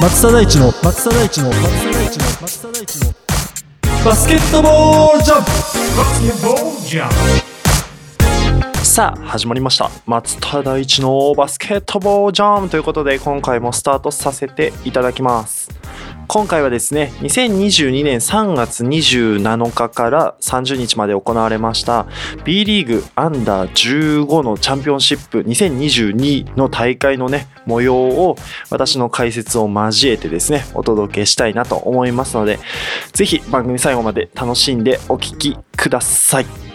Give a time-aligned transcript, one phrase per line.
[0.00, 3.12] 松田大地の松田大地の松田大地の松田大地の
[4.04, 5.50] バスケットボールジャンプ
[8.82, 9.90] さあ始まりました。
[10.06, 15.68] 松田大地のバスケットボールジャムということで今回もスタートさせていただきます。
[16.26, 22.06] 今回はですね2022年3月27日から30日まで行われました
[22.44, 23.70] B リーグアンダー
[24.26, 28.36] 15のチャンピオンシップ2022の大会のね模様を
[28.68, 32.58] 私の解説を交えてですねお届けしたいなと思いますので
[33.14, 36.67] ぜひ番組最後まで楽しんでお聞きください。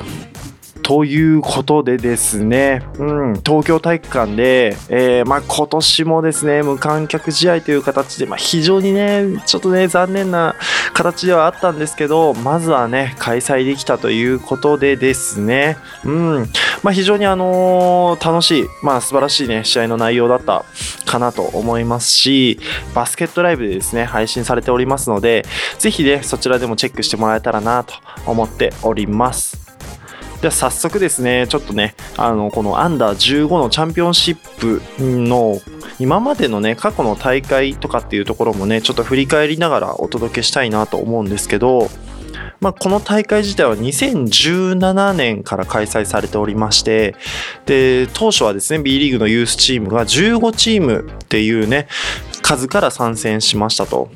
[0.84, 10.56] ということでですね、うん、東京体育館で、えーまあ、今年もですね無観客試合という形で、まあ、非常にねちょっとね残念な
[10.94, 16.38] 形ではあったんですけどまずはね開催できたということでですね、うん
[16.84, 20.66] まあ、非常にあのー楽しい、まあ、素晴らしいね試合の内容だった
[21.06, 22.60] かなと思いますし
[22.94, 25.46] バスケットライブでですね配信されておりますので
[25.80, 27.94] ぜひねそちらでもチェックしてもらえたらなと
[28.26, 29.63] 思っております。
[30.44, 35.62] では早速ですねちょっとねあのこのアンダー15のチャンピオンシップの
[36.00, 41.88] 今までのね過去の大会とかっていうところもねちょっと振り返りながらお届けしたいなと思うんですけど
[42.60, 47.16] まあ、この大会自体は2017年から開催されておりまして
[47.66, 51.88] で当初はですね B リーグのユースチームが15チームっていうね
[52.42, 54.12] 数から参戦しましたと。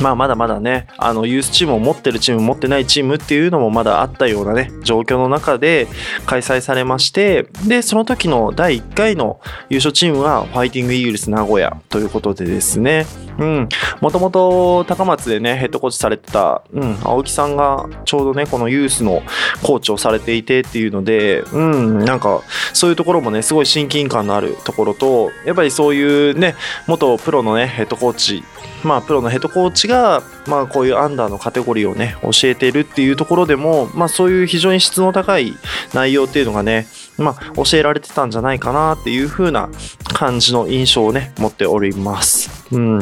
[0.00, 5.86] まあまだまだねあのユースチームを持ってるチーム持ってないチームっていうのもまだあったようなね状況の中で
[6.26, 13.06] 開催されましてでその時の第1回の優勝チームはファイティングイーグルス名古屋ということでですね。
[13.38, 13.68] うん。
[14.00, 19.22] もともと高松でねヘッドコーチされてた、うん、青木さんがちょうどねこのユースの
[19.62, 22.42] コーチをされていてっていうのでうんなんか
[22.72, 26.54] そういうところもねすごい親近感のあるところとやっぱりそういうね
[26.86, 28.42] 元プロのねヘッドコーチ
[28.84, 35.54] まあ、プロのヘッドコーチが、まあ、こういうアンダーのカテゴリーをね教えているっていうところでも、まあ、そういう非常に質の高い
[35.94, 36.86] 内容っていうのがね、
[37.18, 39.70] まあ、教えられてたんじゃないかなっていう風な
[40.04, 42.66] 感じの印象をね持っております。
[42.72, 42.98] うん、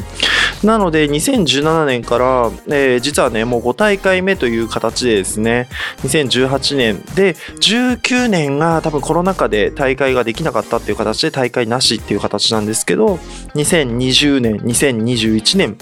[0.63, 5.69] なので2017年から、えー実はねもう5大会目という形でですね
[6.03, 13.17] 2018年で19年が多分コロナ禍で大会ができなかったっていう形で大会なしっていう形なんですけど
[13.55, 15.77] 2020年2021年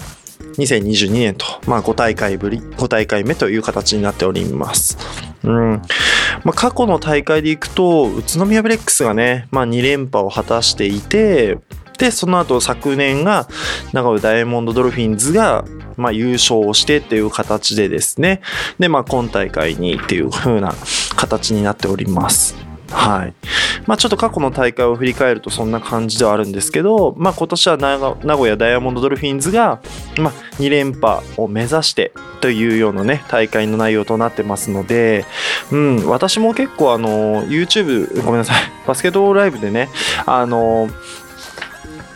[0.57, 4.97] 2022年と、まあ、5大会ぶり5大会目という形になっております。
[5.43, 5.81] うん
[6.43, 11.57] まあ、過去の大会でいくと宇都宮ブレックスがね、まあ、2連覇を果たしていて
[11.97, 13.47] でその後昨年が
[13.91, 15.65] 長野ダイヤモンドドルフィンズが、
[15.97, 18.41] まあ、優勝をしてっていう形でですね
[18.79, 20.73] で、まあ、今大会にっていう風な
[21.15, 22.72] 形になっております。
[22.93, 23.33] はい。
[23.85, 29.81] まあ、ちょっと過去の大会を振り返るとそんな感じではあるんですけど、まあ、今年は名古屋ダイヤモンドドルフィンズが、
[30.17, 35.25] まあ、2連覇を目指してというようなね大会の内容となってますので、
[35.71, 38.55] うん、私も結構あの YouTube ごめんなさい
[38.87, 39.89] バスケットライブでね
[40.25, 40.89] あの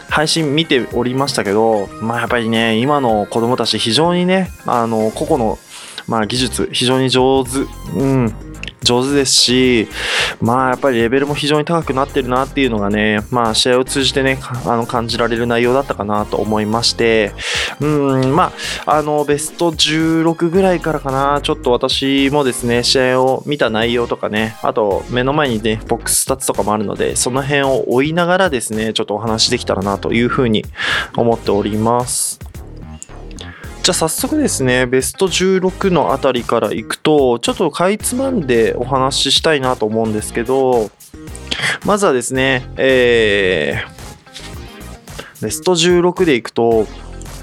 [0.10, 5.60] 配信見ておりましたけど、まあ、やっぱりね今の子供たち非常にねあの個々の、
[6.08, 7.60] まあ、技術非常に上手、
[7.96, 8.47] うん、
[8.84, 9.88] 上手ですし
[10.42, 17.32] まあやっぱりレベルも非常に高くなってるなっていうのがねまあ試合を通じてねあの感じられる内容だったかなと思いまして
[17.80, 18.52] うんま
[18.86, 30.66] ああのベスト16ぐらいからかなちょっと私もですね試合を見た内容とかねあと目の前にねボックススタッツとかもあるのでその辺を追いながらですねちょっとお話できたらなというふうに
[31.16, 32.47] 思っております。
[33.88, 40.92] じゃあ早速ですねベスト16のあたりからいくとちょっとかいつまんでお話ししたいなと思うんですけど
[41.86, 46.86] まずはですねえーベスト16でいくと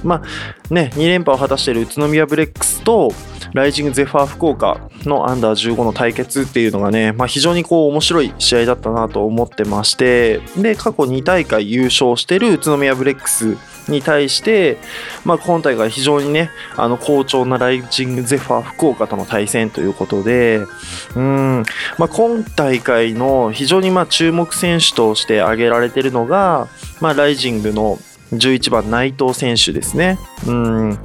[0.02, 3.10] まあね2連覇を果たしている宇都宮ブレックスと
[3.54, 13.56] ライジングゼファー福岡のアンダー15の対決っていうのがね、まあ、非常にこう面白い試合だったなと思ってましてで過去2大会優勝している宇都宮ブレックス
[13.88, 14.78] に対して、
[15.24, 20.62] まあ、今大会非常にねあの好調なライジングゼファー福岡との対戦ということで
[21.14, 21.64] うん、
[21.98, 26.68] まあ、今大会の非常にまあ注目選手として挙げられているのが、
[27.00, 27.98] まあ、ライジングの
[28.32, 30.18] 11番内藤選手ですね。
[30.46, 30.98] うん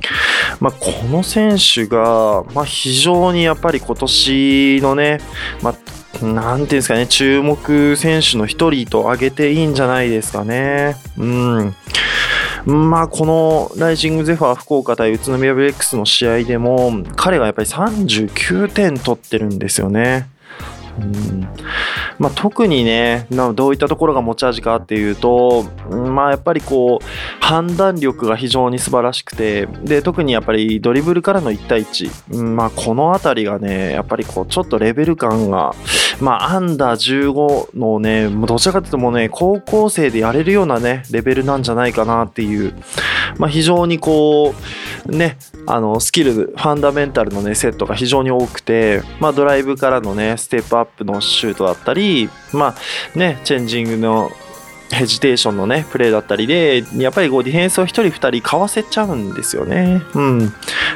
[0.59, 5.19] まあ、この選手が、まあ、非常にやっぱり今年のね、
[5.61, 5.75] ま
[6.21, 10.95] あ、なんていうんですかね、注目選手の一人と挙げていいんじゃないですかね。
[11.17, 11.75] うん
[12.65, 20.29] まあ、このライジングゼファー福岡対宇都宮ブレックスの試合でも、彼がやっぱり39点取ってるんですよね。
[20.99, 21.47] うん。
[22.17, 35.73] まあ、特にねどういったところが持ち味かっていうと、まあ、やっぱりこう判断力が非常に素晴らしくてで特にやっぱりドリブルからの1対1、まあ、この辺りがねやっぱりこうちょっとレベル感が、
[36.21, 42.73] まあ、アンダー15のねどちらかというともうね高校生でやれるようなねレベルなんじゃないかなっていう、
[43.37, 44.53] まあ、非常にこ
[45.05, 52.75] うねあのスキルファンダメンタルのねセットが非常に多くて、まあ、ドライブからのねステップアップのシュートだったりま
[53.15, 54.31] あねチェンジングの
[54.91, 60.01] ヘジテーションのね、プレーだったりで、やっぱりこうディフェンスを1人2人かわせちゃうんですよね。
[60.15, 60.53] うん。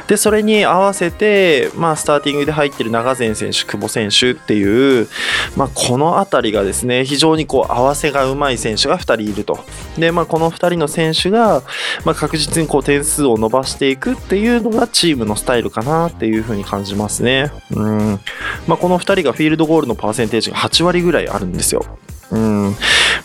[0.08, 5.08] で、それに合わせて、まあ、スターティングで入ってる長前選手、久保選手っていう、
[5.56, 9.60] まあ、この辺りがですね、非常にこう合わせがうまい選手が2人いると。
[9.96, 11.62] で、まあ、この2人の選手が、
[12.04, 17.52] まあ、確実にこう点数を伸ばしていくっていうのがチームのスタイルかなっていうふうに感じますね。
[17.70, 18.20] うん。
[18.66, 21.84] まあ、この2人がフィールドゴールのパーセンテージが8割ぐらいあるんですよ。
[22.30, 22.76] うん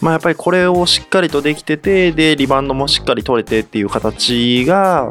[0.02, 5.10] まあ、やっぱりこれをしっかりとできててでリバウンドもしっかり取れてっていう形が、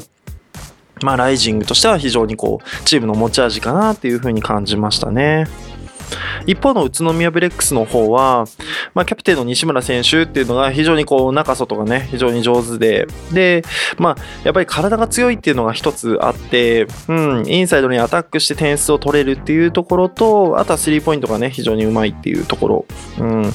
[1.02, 5.46] まあ、ライジングとしては非常にこうチームの持ち味かなっていうふうに感じましたね。
[6.46, 8.46] 一方の宇都宮ブレックスの方は、
[8.94, 13.06] まあ、キャプテンの西村選手っていうのが非常にこう中外がね非常に上手で。
[13.32, 13.64] で、
[13.99, 22.87] まあ、やっぱり体が強いっていうのが一つあって、うん、インサイドにアタックして点数を取れるっていうところとあとはスリーポイントがね非常にうまいっていうところ、
[23.19, 23.52] うん、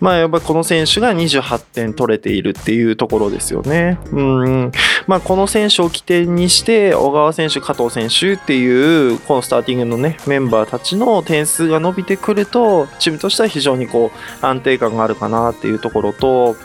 [0.00, 3.98] まあやっぱりこの選手が28点取れているっていうところですよね。
[4.12, 4.72] うん。
[5.06, 14.10] まあ、この選手を起点にして小川選手加藤選手っていうこのスターティングのねメンバーたちの点数が伸びてくるとチームとしては非常にこ
[14.42, 16.56] う安定感があるかなっていうところと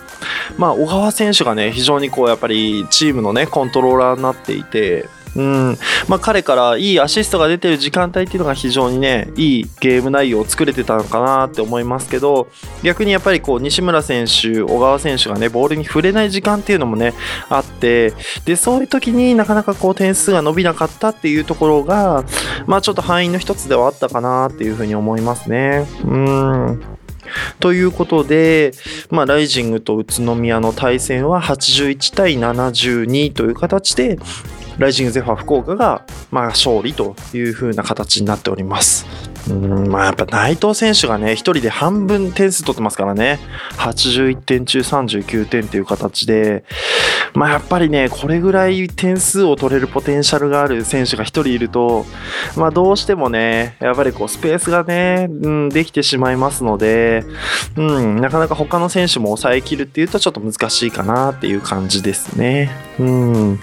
[0.58, 5.78] まあ小川選手がね非常にこうやっぱりチームのねコントローラーになっていてうん。
[6.08, 12.48] まあ、彼からいいアシストが出てる時間帯っていうのが非常にねいいゲーム内容を作れてたのかなって思いますけど
[12.84, 17.14] 逆にやっぱりこう西村選手小川選手がねボールに触れない時間っていうのもね
[17.50, 18.14] あって
[18.46, 22.24] でそういう時になかなかこう点数が伸びなかったっていうところが
[22.66, 25.86] まあちょっと範囲の一つではあったかなっていうふうに思いますね。
[26.04, 26.98] うん。
[27.60, 28.72] ということで、
[29.10, 34.18] まあ、ライジングと宇都宮の対戦は81対72という形で、
[34.78, 39.06] ライジングゼファー福岡が、まあ、勝利という風な形になっております。
[39.50, 43.40] うんまあ、やっぱ内藤選手がね、一人で半分点数取ってますからね、
[43.78, 46.64] 81点中39点っていう形で、
[47.34, 52.06] まあ、やっぱりね、これぐらい点数を取れるポテンシャルがある選手が一人いると、
[52.56, 57.24] まあ、どうしてもね、やっぱりこうスペースがね、うん、できてしまいますので、
[57.76, 62.70] うん、なかなか他の選手も抑えきるっていうとちょっと難しいかなっていう感じですね。
[63.00, 63.60] うん。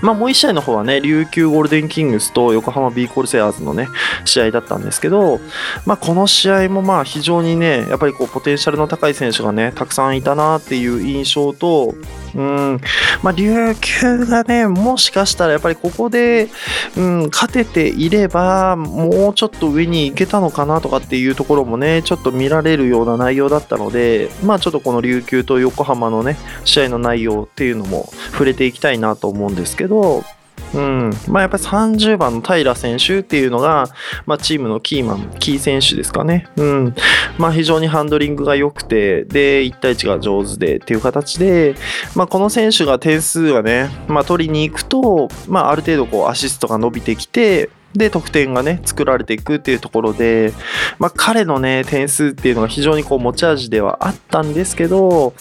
[0.00, 3.88] まあ、もう1試合の方はね、琉球ゴールデンキングスと横浜 B コルセアーズのね、
[4.24, 5.40] 試合だったんですけど、
[5.86, 11.94] まあ、この試合もまあ非常にね、やっぱりこうポテンシャルの高い選手がね、たくさんいたなっていう印象と、
[12.34, 12.80] うん、
[13.22, 16.48] まあ、琉球がね、もしかしたらやっぱりここで、
[16.96, 30.24] うん、勝てていれば、もうちょっと上に行けたのかなとかっていうところもね、ちょっと見られるような内容だったので、まあちょっとこの琉球と横浜のね、試合の内容っていうのも触れていきたいなと思うんですけど、
[30.74, 33.88] うんまあ、やっぱり30番の平選手っていうのが、
[34.26, 36.48] まあ、チームのキーマン、キー選手ですかね。
[36.56, 36.94] うん
[37.38, 41.74] まあ、非常にハンドリングが良くて、で、1対1が上手でっていう形で、
[42.14, 50.52] まあ、この選手が点数はね、まあ、取りに行くと、まあ、ある程度こうアシストが伸びてきて、で、得点がね、作られていくっていうところで、
[50.98, 55.34] まあ、彼のね、点数っていうのが非常にこう持ち味ではあったんですけど、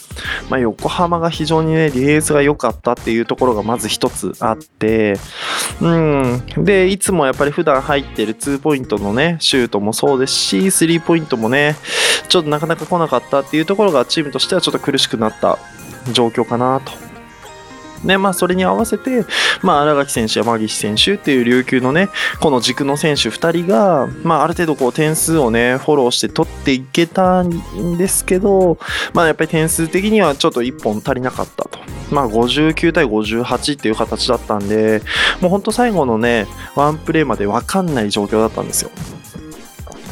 [0.50, 5.16] まあ、横浜が非常にね、ディフェンスが良かったっていうところがまず一つあって、
[5.80, 6.44] うん。
[6.58, 11.76] で、いつもやっぱり普段入ってる2ポイントのね、シュートもそうですし、3ポイントもね、
[12.28, 15.58] ちょっとなかなか来なかったっていうところがチームとしてはちょっと苦しくなった
[16.12, 17.11] 状況かなと。
[18.04, 19.26] ね、まあ、それに合わせて、
[19.62, 28.78] まあ、荒垣選手、山岸選手っていう琉球のね、この軸の選手2人が、まあ、ある程度こう点数をね、フォローして取っていけたんですけど、
[29.14, 31.80] まあ、やっぱり点数的にはちょっと1本足りなかったと。
[32.12, 35.02] まあ、59対58っていう形だったんで、
[35.40, 38.92] もうほんと最後のね、ワンプレーまで分かんない状況だったんですよ。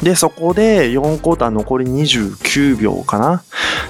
[0.02, 3.42] で、そこで4クォーター残り29秒かな。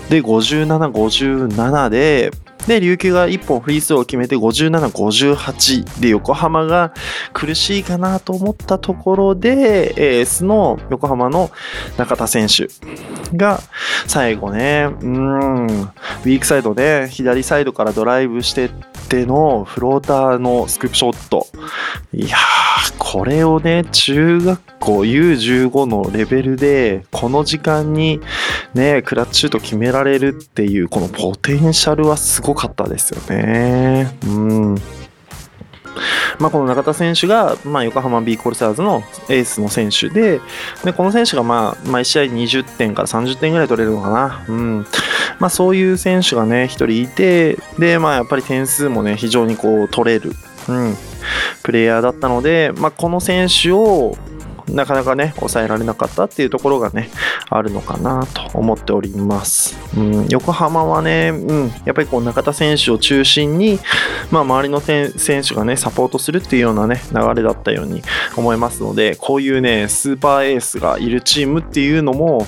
[0.08, 2.32] で、57、57で、
[2.66, 6.92] で、琉球が1本フリースローを決めて57、58で横浜が
[7.32, 11.50] 苦しいかなと思ったところで、エースの横浜の
[11.96, 12.68] 中田選手
[13.36, 13.60] が
[14.06, 18.70] 最後ね、うん、ウィークサイドで左サイドからドライブしてっ
[19.08, 21.46] てのフローターのスクープショット。
[22.12, 28.20] いやー、これをね、中学校 U15 のレベルで、この時間に
[28.74, 34.16] ね、クラッチシュート決められるっていう、このポテンシャルはすごかったですよね。
[34.26, 34.74] うん。
[36.38, 40.40] まあ、この中田選手が、まあ、横浜ビーコルサーズのエースの選手で、
[40.84, 44.44] でこの選手が、まあ、毎試合20点から30点ぐらい取れるのかな。
[44.48, 44.86] うん。
[45.38, 50.32] まあ、そういう選手がね、一人いて、で、まあ、やっぱり点数もね、非常にこう、取れる。
[50.68, 50.96] うん。
[51.62, 54.16] プレイヤーだったので、まあ、この選手を、
[54.68, 57.10] なかなかね、抑えられなかったっていうところがね、
[57.50, 59.76] あるのかなと思っております。
[59.96, 63.80] うん、横浜はね、うん、やっぱりこう中田選手を中心に、
[64.30, 68.02] まあ、周りの選手がね、サポートするっていうようなね、流れだったように
[68.36, 72.46] 思いますので、こういうね、スーパーエースがいるチームっていうのも、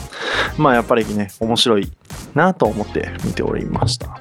[0.57, 1.91] まあ、やっぱりね、面白い
[2.35, 4.21] なと思って見ておりました。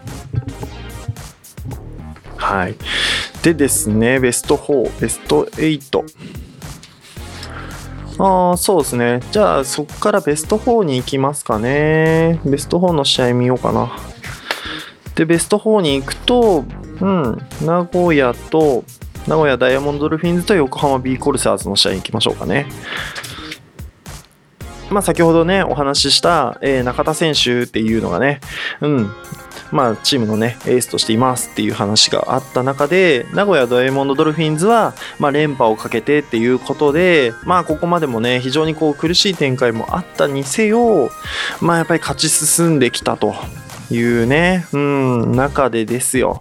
[2.38, 2.76] はい。
[3.44, 6.50] でですね、ベスト4、ベスト8。
[8.24, 9.20] ああ、そうですね。
[9.32, 12.40] じゃあ、そこからベスト4に行きますかね。
[12.46, 13.92] ベスト4の試合見ようかな。
[15.16, 16.63] で、ベスト4に行くと、
[17.00, 18.84] うん、名古屋と、
[19.28, 22.68] 名古屋ダイヤモンドドルフィンズと横浜ビーコルセアーズの試合行きましょうかね。
[24.92, 28.40] まあ、先ほどね、お話しした、えー中田選手っていうのがね、
[28.82, 29.12] うん、
[29.72, 41.10] まあ、チームのね、エースとしていますっていう話があった中で、名古屋ダイヤモンドドルフィンズは、まあ、連覇をかけてっていうことで、まあ、ここまでもね、非常にこう苦しい展開もあったにせよ、
[41.62, 43.34] まあ、やっぱり勝ち進んできたと。
[43.94, 46.40] いうね、うん、中でですよ。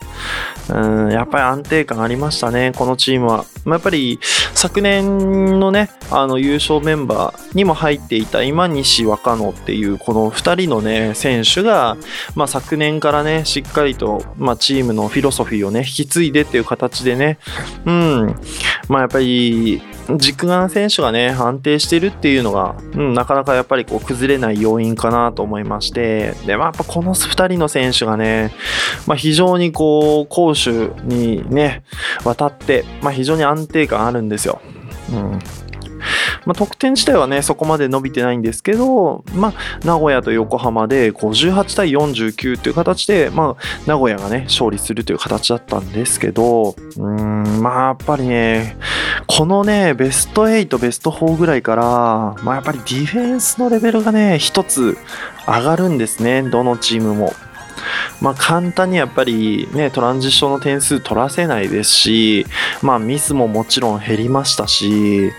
[0.72, 3.44] うん、やっぱり安定感ありましたね、このチームは。
[3.64, 4.18] まあ、やっぱり
[4.54, 11.96] 昨年のね、あの優勝メンバーにも入っていた今西若野っていうこの2人のね、選手が、
[12.34, 17.38] まあ、昨年からね、しっかりと、まあ、チームのフィロソフィーをね、引き継いでっていう形でね、
[17.84, 18.34] うん、
[18.88, 19.82] まあ、やっぱり、
[20.16, 28.52] 軸眼選手がね、安定してるっていうのが、うん、なかなかやっぱりこう崩れない要因かなと思いまして、で、まあ、やっぱこの2人の選手がね、
[29.06, 30.70] まあ、非常にこう、攻守手
[31.04, 31.82] にね、
[32.24, 34.60] 渡って、まあ、非常に安定感あるんですよ。
[35.12, 35.38] うん。
[36.46, 48.76] まあ、得点自体はね、そこまで伸びてないんですけど、まあ、名古屋と横浜で58対49っていう形で、まあ、名古屋がね、勝利するという形だったんですけど、うん、まあ、やっぱりね、
[49.26, 51.84] このね、ベスト8、ベスト4ぐらいから、
[52.42, 54.96] まあ、やっぱりディフェンスのレベルがね、一つ
[55.46, 57.32] 上がるんですね、どのチームも。
[58.20, 62.46] まあ、簡単にやっぱりね、トランジションの点数取らせないですし、
[62.82, 65.32] まあ、ミスももちろん減りましたし、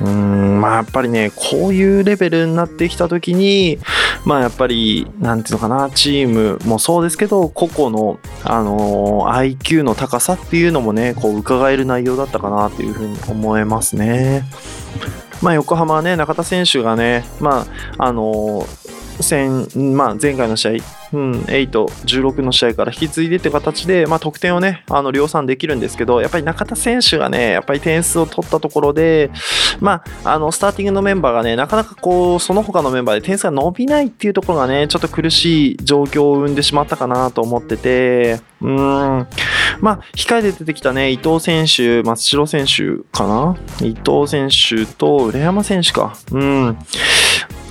[0.00, 3.78] うん、まあやっぱりね、こういうレベルになってきたときに、
[4.24, 14.44] まあやっぱり、なんていうのかな、チームもそうですけど、個々の、あのー IQ の高さっていうのもね、こう伺える内容だったかなというふうに思えますね。
[15.40, 17.66] まあ横浜はね、中田選手がね、ま
[17.98, 18.86] あ、あのー
[19.22, 20.72] 先まあ、前回の試合、
[21.12, 29.30] うん、8、16の試合から引き継いでって形で、まあ、得点をね、あの量産できるんですけど、やっぱり中田選手がね、やっぱり点数を取ったところで、
[29.80, 38.76] まあ、あのスターティングのメンバーがね、なかなかこう、その他のメンバーで点数が伸びないっていうところがね、ちょっと苦しい状況を生んでしまったかなと思ってて、うん、
[39.80, 43.56] まあ、控えで出てきたね、伊藤選手、松代選手かな？
[43.82, 46.16] 伊藤選手と浦山選手か。
[46.32, 46.78] うん。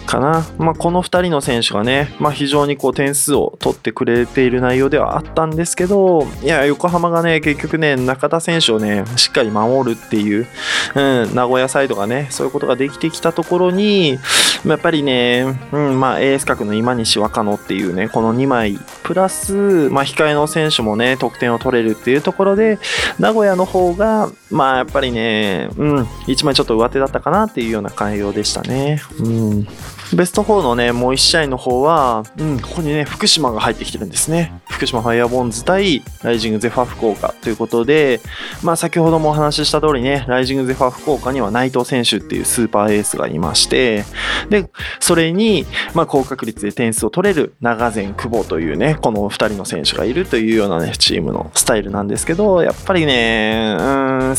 [0.06, 10.48] かな、まあ、この2人の選手がね、まあ、非常にこう点数を取ってくれている内容ではあったんですけど、いや、横浜がね、結局ね、中田選手をね、しっかり守るっていう、
[10.96, 14.18] うん、名古屋サイドがね、そういうことができてきたところに、
[14.66, 19.54] やっぱりね、うん、まあ、エース格の今西若野っていうね、この2枚、プラス、
[19.90, 22.80] まあ、控えの選手もね、得点を取れるっていうところで、
[23.20, 29.02] 名古屋の方が、まあ、やっぱりね、うん、1枚ちょっと上手だったかなっていうような内容でしたね。
[29.20, 29.68] うん。
[30.14, 34.54] ベスト4のね、もう1試合の方は、うん、ここにね、福島が入ってきてるんですね。
[34.70, 38.22] 福島ファイアボーンズ対ライジングゼファー福岡ということで、
[38.62, 44.06] まあ先ほどもお話しした通りね、ライジングゼファー福岡には内藤選手っていうスーパーエースがいまして、
[44.50, 44.70] で、
[45.00, 54.36] それに、まあ高確率で点数を取れる長前久保というね、この2人の選手がいるというようなね、チームのスタイルなんですけど、やっぱりね、うん、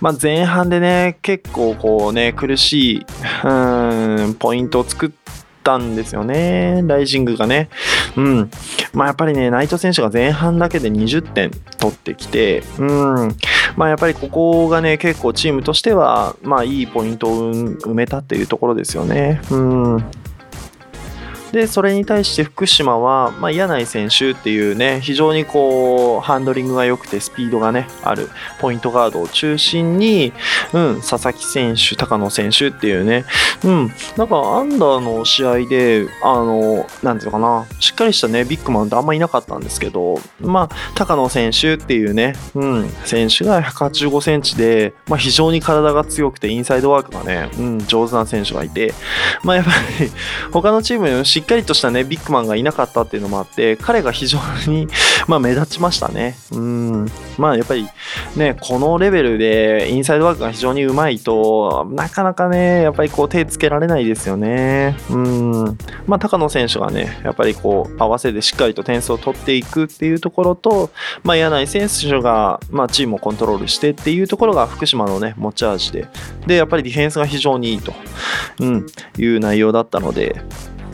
[0.00, 3.06] まあ、前半でね、結構こうね、苦しい、
[3.44, 5.10] うん、ポイントを作っ
[5.64, 7.68] たんですよね、ライジングがね。
[8.16, 8.50] うん。
[8.92, 13.36] まあやっぱりね、内藤選手が前半だけで20点取ってきて、うん。
[13.76, 19.42] まあやっぱりここがね、結構チームとしては、まあいいポイントを埋めたっていうところですよね。
[19.50, 20.04] うん。
[21.52, 28.28] でそれに対して福島は、まあ、柳井選手っていうね非常にこうハンドリングが良くてスピードがねある
[28.60, 30.32] ポイントガードを中心に、
[30.72, 33.24] うん、佐々木選手高野選手っていうね、
[33.64, 48.92] うん、なんかアンダーの試合であのなんていうのかなしっかりしたねビッグマンってあんまいなかったんですけど、まあ、高野選手っていうね、うん、選手が185センチで、まあ、非常に体が強くてインサイドワークがね、うん、上手な選手がいて、
[49.42, 50.10] まあ、やっぱり
[50.52, 54.88] 他のチームにしっかりとしたね、ビッグマンがいなかったっていうのもあって、彼が非常に
[55.28, 56.36] まあ目立ちましたね。
[56.50, 57.08] うん。
[57.38, 57.86] まあやっぱり
[58.34, 64.96] ね、このレベルでインサイドワークが非常にうまいと、なかなかね、やっぱりこう手つけられないですよね。
[65.10, 65.78] うん。
[66.08, 70.90] まあ高野選手がね、やっぱりこう合わせでしっかりと点数を取っていくっていうところと、
[71.22, 76.08] まあ柳井選手が、まあ、チームをコントロールしてっていうところが福島のね、持ち味で、
[76.48, 77.94] で、やっぱりディフェンスが非常にいいと、
[78.58, 80.42] うん、いう内容だったので、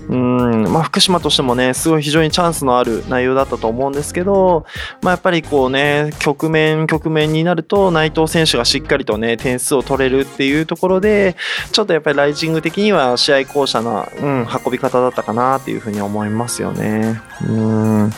[0.08, 4.66] うんまあ、福島としてもね、すごい非常にチャンスのある内容だったと思うんですけど、
[5.02, 11.36] まあ、やっぱりこうね、局面、局面になると、内藤選手がしっかりとね、点数を取れるっていうところで、
[11.72, 17.20] ちょっとやっぱりライジング的には試合巧者な、うん、運び方だったかなっていうふうに思いますよね。
[17.48, 18.10] うん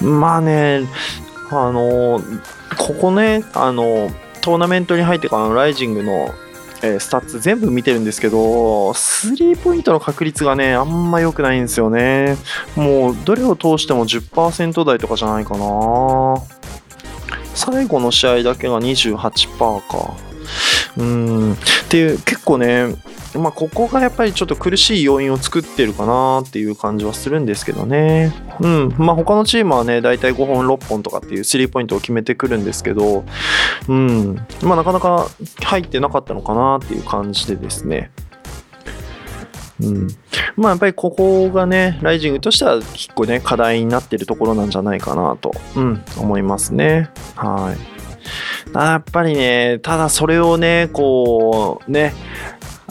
[0.00, 0.82] まあね、
[1.50, 2.20] あの、
[2.78, 6.34] ここね、あの、トーナメントに入ってからのライジングの
[6.82, 12.36] えースタッツ全部見てるんですけど、スリーポイントの確率がね、あんま良くないんですよね。
[12.76, 16.42] もう、どれを通しても10%台とかじゃないかな。
[17.54, 20.14] 最後の試合だけが28%か。
[20.96, 21.52] うん。
[21.52, 21.56] っ
[21.88, 22.94] ていう、結構ね、
[23.34, 28.32] まあ、ここがやっぱりちょっと苦しい要因を作ってるかなっていう感じはするんですけどね。
[28.60, 28.94] うん。
[28.98, 33.24] まあ、他のチームはね、だいたい5本、6本とかっていうスリーポイントを決めてくるんですけど、
[33.88, 34.36] うん。
[34.62, 35.28] まあ、なかなか
[35.62, 38.10] 入ってなかったのかなっていう感じでですね。
[39.80, 40.08] うん。
[40.56, 47.10] まあ、やっぱりここがね、ライジングとしては結構ね、課題になってるところなんじゃないかなと、うん、思いますね。
[47.36, 48.00] はい。
[48.74, 52.12] やっぱりね、ただそれをね、こう、ね、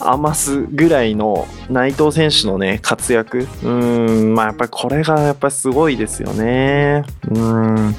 [0.00, 3.46] 余すぐらいの内藤選手のね、活躍。
[3.62, 7.04] うん、まあやっぱりこれがやっぱりすごいですよね。
[7.28, 7.94] うん。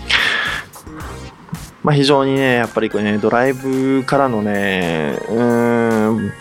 [1.84, 6.32] まあ非常にね、やっぱりこれね、ドライブからのね、うん、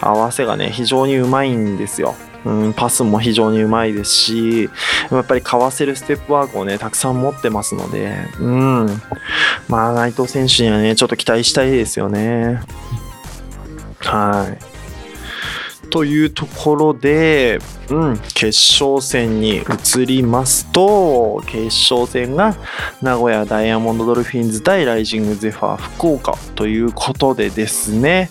[0.00, 2.14] 合わせがね、非常にうまいんですよ。
[2.44, 4.70] うん、パスも非常にうまいですし、
[5.10, 9.02] やっぱりかわせるステップワークをね、たくさん持ってますので、うん。
[9.68, 12.60] まあ内藤選手にはね、ちょっと期待したいですよね。
[13.98, 14.75] はい。
[15.96, 22.54] というところで、うん、決勝戦に移りますと、決勝戦が
[23.00, 28.28] 名古屋ダイヤモンドドルフィンズ対ライジングゼファー福岡ということでですね、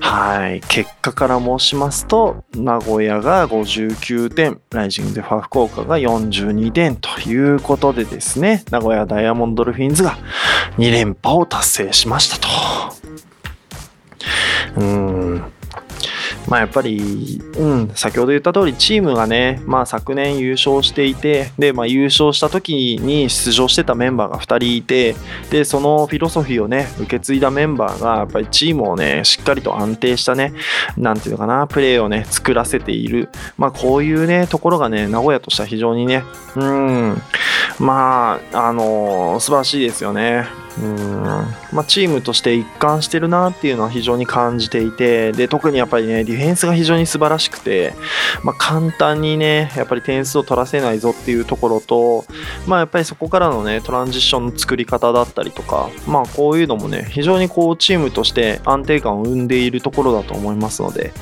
[0.00, 10.18] はい、結果から申しますと、名古屋が59点、ライジングゼファー福岡が42点ということでですね、名古屋ダイヤモンドドルフィンズが
[10.78, 12.48] 2連覇を達成しましたと。
[14.80, 15.57] うん。
[16.48, 25.14] まあやっぱり、うん、先ほど言った通り、チームがね、まあ昨年優勝していて、で、まあ優勝した時に出場してたメンバーが2人いて、
[25.50, 30.54] で、そのフィロソフィーをね、受け継いだメンバーが、やっぱりチームをね、しっかりと安定したね、
[30.96, 33.28] なんていうのかな、プレーをね、作らせている。
[33.58, 36.24] まあこういうね、ところがね、名古屋としては非常にね、
[36.56, 37.22] うん、
[37.78, 40.46] まあ、あの素晴らしいですよね。
[40.76, 41.22] うん。
[41.72, 47.94] まあ、チームとして一貫してるなっていうのは非常に感じていてで特にやっぱりねディフェンスが非常に素晴らしくて、
[48.42, 52.24] まあ、簡単にねやっぱり点数を取らせないぞっていうところと、
[52.66, 61.12] まあ、やっぱりそこからのねトランジションの作り方だったりとか、まあ、こういうのもね非常にこうチームとして安定感を生んでいるところだと思いますので、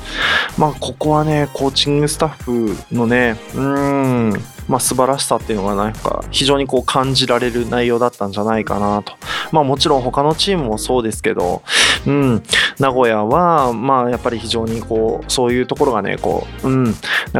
[0.57, 4.56] まあ、ここはねコーチングスタッフのねうん。
[4.67, 9.13] まあ、素晴らしさっていうのがなんか非常にこう感じられる内容だったんじゃないかなと。
[9.51, 11.61] まあもちろん他のチームもそうですけど、
[12.05, 12.43] うん、
[12.79, 16.93] 名古屋はまあやっぱり非常にこうそういうところがね、こう、うん、なん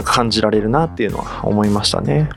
[0.03, 2.29] か感じられるなっていうのは思いましたね。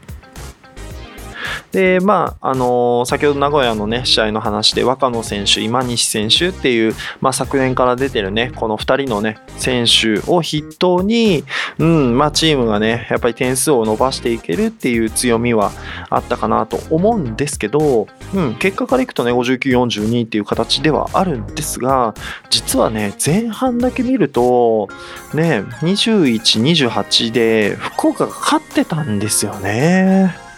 [1.72, 11.44] で、まあ、あのー先ほど名古屋のね、試合の話で、若野選手、今西選手っていう、まあ、昨年から出てるね、この2人のね、選手を筆頭に、
[11.78, 15.72] うん、まあ、チームがね、やっぱり点数を伸ばしていけるっていう強みは
[16.08, 22.14] あったかなと思うんですけど、うん、結果からいくとね、59、42っていう形ではあるんですが、
[22.50, 24.88] 実はね、前半だけ見ると、
[25.34, 30.49] ね、21、28で福岡が勝ってたんですよね。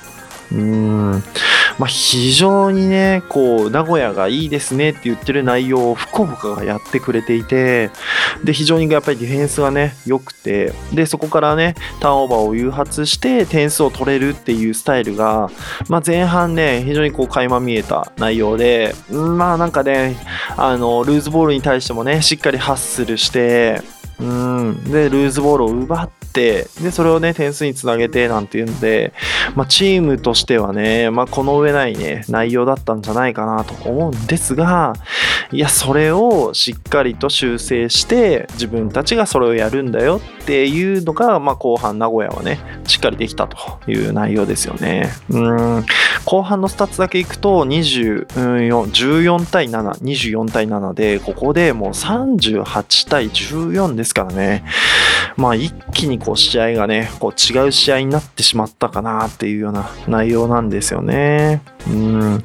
[0.53, 1.23] うん。
[1.79, 7.91] まあ、非常にね、こう、名古屋がいいですねって言ってる内容を福岡がやってくれていて、
[8.45, 15.51] で、非常にやっぱりディフェンスがね、良くて、で、そこからね、ターンオーバーを誘発して点数を取れるっていうスタイルが、
[15.89, 20.17] まあ、前半ね、非常にこう、垣間見えた内容で、まあ、なんかね、
[20.57, 23.81] あの、ルーズボールに対してもね、しっかりハッスルして、
[24.21, 29.13] うん、で、ルーズボールを奪って、で、それをね、点数につなげて、なんていうんで、
[29.55, 34.95] まあ、チームとしてはね、まあ、この上ないね、内容だったんじゃないかなと思うんですが、
[35.53, 43.57] いや、それをしっかりと修正して、自分たちがそれをやるんだよっていうのが、まあ、後半、名古屋はね、しっかりできたと
[43.91, 45.11] いう内容ですよね。
[45.29, 45.87] うん、
[46.25, 54.65] 後半のスタッツだけいくと、24 14対7、24対7で、ここでもう38対14ですからね。
[55.37, 61.63] まあ一気にこう試合がね、こう違う試合になってしまったかなっていうような内容なんですよね。
[61.89, 62.45] うん。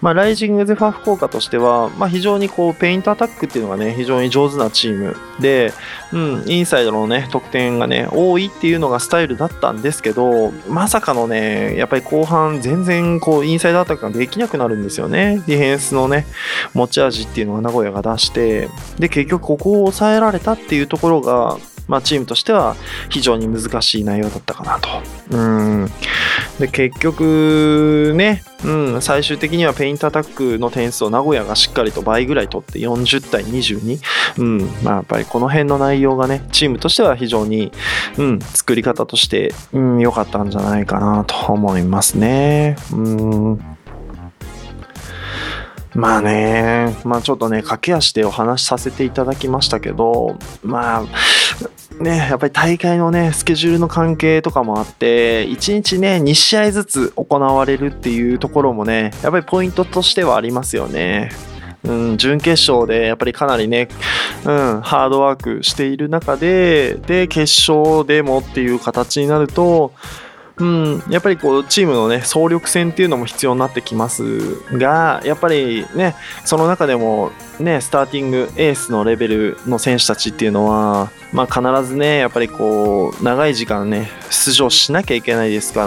[0.00, 5.72] まあライジングゼファー福岡としては、まあ非常にこうペイントアタックっていうのがね、非常に上手なチームで、
[6.12, 15.42] うん、インサイドのね、得点がね、多いっていうのがスタイルだったんですけど、まさかのね、やっぱり後半全然こうインサイドアタックができなくなるんですよね。
[15.46, 16.26] ディフェンスのね、
[16.74, 22.76] 持ち味っていうのが名古屋が出して、で、結局ここを抑えられたっていうところが、まあ、チームとしては
[23.08, 24.88] 非常に難しい内容だったかなと。
[25.30, 25.88] うん。
[26.60, 34.00] で、結局ね、うん、最終的にはペイントアタックの点数を名古屋がしっかりと倍ぐらい取って40対22。
[34.38, 37.72] うん、まあやっぱりこの辺の内容がね、チームとしては非常に、
[38.18, 42.76] うん、作り方として、うん、良かったんじゃないかなと思いますね。
[42.92, 43.77] うん。
[45.94, 61.30] まあね、まあちょっとね、駆け足でお話しさせていただきましたけど、まあ、ね、やっぱり大会のね、スケジュールの関係とかもあって、1日ね、2試合ずつ行われるっていうところもね、やっぱりポイントとしてはありますよね。
[61.84, 63.88] うん、準決勝でやっぱりかなりね、
[64.44, 69.92] うん、ハードワークしている中で、で、決勝でもっていう形になると、
[70.58, 85.84] うん、やっぱりこうチームのね総力戦っていうのも必要になってきますがやっぱりねその中でもねスターティングエースのレベルの選手たちっていうのは、まあ、必ずねやっぱりこう長い時間ね出場しなきゃいけないですか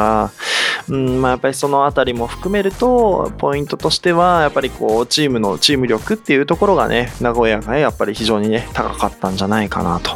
[0.88, 10.12] ら、うんまあ、やっぱりそのあたりも含めるとポイントとしてはやっぱりこうチームのチーム力っていうところがね名古屋がやっぱり非常にね高かったんじゃないかなと。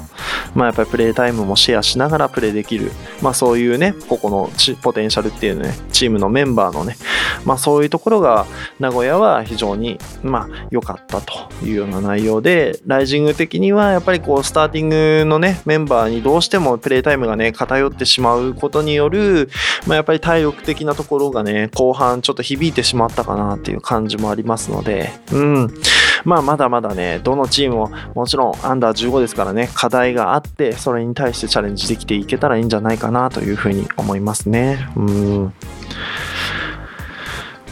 [0.56, 6.96] まあ、やっぱりプレータイムもシェアしながらプレーできる、まあ、そういうね、ここのチポテンシャルっていうね、チームのメンバーのね、
[7.44, 8.46] まあ、そういうところが
[8.80, 11.34] 名古屋は非常に、まあ、良かったと
[11.64, 19.50] いうような内容で、ライジング的にはやっぱりこう、スターティングのね、メンバーにどうしてもプレータイムがね、偏ってしまうことによる、
[19.88, 25.74] まあ、やっぱり体力的なところがね、後半ちょっと響いてしまったかなっていう感じもありますので、うん。
[26.26, 34.90] まあ、まだまだね、どのチームももちろんアンダー15ですからね、課題があって、それに対してチャレンジできていけたらいいんじゃないかなというふうに思いますね。
[34.96, 35.54] うん。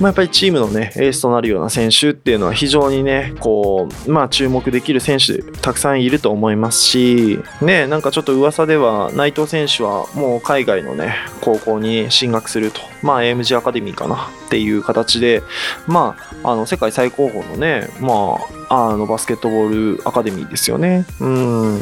[0.04, 15.42] まあ、やっぱりチームのね、エースとなるような選手っていうのは非常にね、こう、まあ注目できる選手たくさんいると思いますし、ね、なんかちょっと噂では内藤選手はもう海外のね、高校に進学すると、まあ AMG アカデミーかなっていう形で、
[15.88, 18.38] まあ、あの世界最高峰のね、ま
[18.68, 21.06] あ、あのバスケットボールアカデミーですよね。
[21.22, 21.82] うん。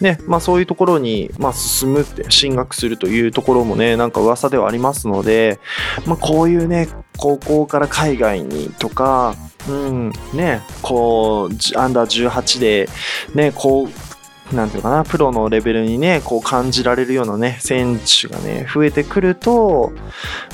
[0.00, 5.58] ね、まあそういうところに、まあ進むって、進学するというところもね、なんか噂ではありますので、
[6.06, 9.34] まあこういうね、高校から海外にとか、
[9.68, 12.88] うん、ね、こう、アンダー18で、
[13.34, 19.92] ね、こう、なんていうかな、プロのレベルにね、こう感じられるようなね、選手がね、増えてくると、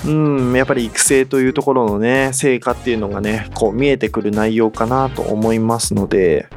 [0.06, 6.48] うん、やっぱり育成というところのね、成果っていうのがね、こう見えてくる内容かなと思いますので、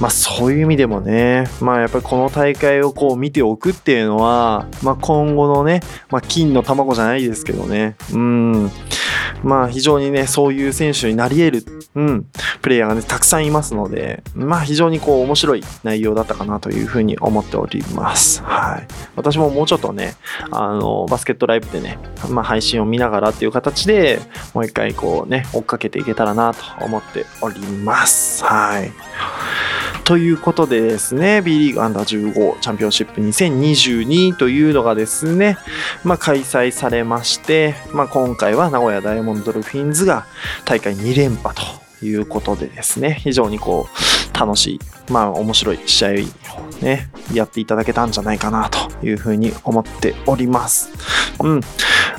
[0.00, 5.80] まあそういう意味でもね、まあやっぱりこの大会をこう見ておくっていうのは、まあ今後のね、
[6.10, 8.70] まあ金の卵じゃないですけどね、うん、
[9.42, 11.64] まあ非常にね、そういう選手になり得る、
[11.96, 12.26] うん、
[12.62, 18.42] プレイヤーがね、たくさんいますので、まあ非常にこう面白い内容だったかなというふうに思っております。
[18.44, 18.86] はい。
[19.16, 20.14] 私ももうちょっとね、
[20.52, 21.98] あの、バスケットライブでね、
[22.30, 24.20] まあ配信を見ながらっていう形で、
[24.54, 28.44] もう一回こうね、追っかけていけたらなと思っております。
[28.44, 28.92] はい。
[30.08, 35.58] ということでですね、B リーグアンダー15チャンピオンシップ2022というのがですね、
[36.02, 40.24] まあ、開催されまして、まあ、今回は名古屋ダイヤモンドルフィンズが
[40.64, 43.86] 大会2連覇ということでですね、非常にこ
[44.34, 44.80] う、楽しい、
[45.12, 46.14] まあ、面白い試合を
[46.80, 50.88] ね、やっていただけたんじゃないかなというふうに思っております。
[51.44, 51.60] うん。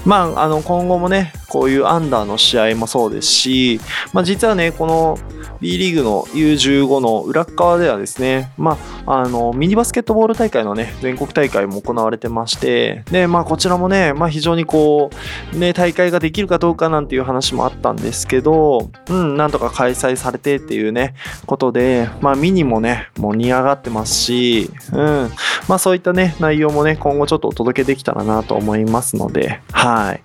[0.05, 3.81] まあ、あの、今後もね、こういうアンダーの試合もそうですし、
[4.13, 5.17] まあ、実はね、この
[5.61, 15.09] B リーグの U15 の裏側ではですね、まあ、あの、ミニバスケットボール大会のね、全国大会も行われてまして、で、まあ、こちらもね、まあ、非常にこ
[15.53, 25.29] う、ね、大会ができるかどうかなんていう話もあったんですけど、うん、なんとか開催されてっていうね、ことで、まあ、ミニもね、盛り上がってますし、うん、
[25.67, 30.21] まあ、そういったね、内容もね、今後ちょっとお届けできたらなと思いますので、はい。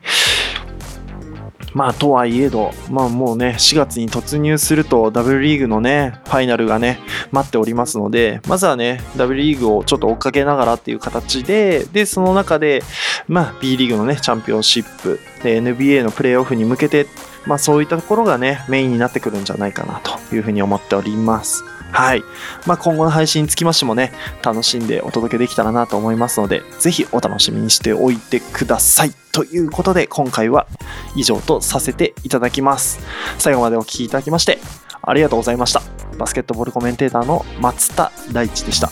[1.75, 7.01] まあ、とはいえど、まあもうね、4月に突入すると W リーグのね、ファイナルがね、
[7.33, 12.83] 待っておりますので、まずはね、W リーグをちょっと追っかけながらっていう形で、で、その中で、
[13.27, 17.07] まあ B リーグのね、チャンピオンシップ、NBA のプレーオフに向けて、
[17.45, 21.65] まあそういったところがね、メインになってくるんじゃないかなというふうに思っております。
[21.95, 22.25] はい。
[22.67, 29.13] まあ今後の配信につきましてもね、楽しんでお届けできたらなと思いますので、ぜひお楽しみにしておいてください。
[29.33, 30.67] ということで、今回は
[31.15, 32.99] 以上とさせていただきます。
[33.39, 34.59] 最後までお聴きいただきまして、
[35.03, 35.83] ありがとうございました。
[36.19, 38.91] バスケットボールコメンテーターの松田大地でした。